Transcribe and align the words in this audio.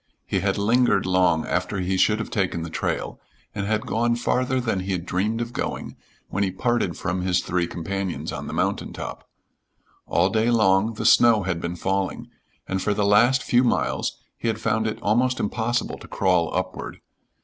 He 0.25 0.39
had 0.39 0.57
lingered 0.57 1.05
long 1.05 1.45
after 1.45 1.79
he 1.79 1.95
should 1.95 2.17
have 2.17 2.31
taken 2.31 2.63
the 2.63 2.71
trail 2.71 3.19
and 3.53 3.67
had 3.67 3.85
gone 3.85 4.15
farther 4.15 4.59
than 4.59 4.79
he 4.79 4.93
had 4.93 5.05
dreamed 5.05 5.41
of 5.41 5.53
going 5.53 5.95
when 6.27 6.41
he 6.41 6.49
parted 6.49 6.97
from 6.97 7.21
his 7.21 7.41
three 7.41 7.67
companions 7.67 8.31
on 8.31 8.47
the 8.47 8.51
mountain 8.53 8.93
top. 8.93 9.29
All 10.07 10.31
day 10.31 10.49
long 10.49 10.95
the 10.95 11.05
snow 11.05 11.43
had 11.43 11.61
been 11.61 11.75
falling, 11.75 12.31
and 12.67 12.81
for 12.81 12.95
the 12.95 13.05
last 13.05 13.43
few 13.43 13.63
miles 13.63 14.17
he 14.39 14.47
had 14.47 14.59
found 14.59 14.87
it 14.87 14.97
almost 15.03 15.39
impossible 15.39 15.99
to 15.99 16.07
crawl 16.07 16.51
upward. 16.51 16.97